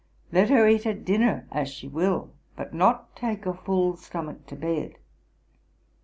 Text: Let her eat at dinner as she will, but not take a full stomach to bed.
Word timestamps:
Let 0.31 0.49
her 0.49 0.67
eat 0.67 0.87
at 0.87 1.05
dinner 1.05 1.45
as 1.51 1.69
she 1.69 1.87
will, 1.87 2.31
but 2.55 2.73
not 2.73 3.15
take 3.15 3.45
a 3.45 3.53
full 3.53 3.95
stomach 3.97 4.47
to 4.47 4.55
bed. 4.55 4.97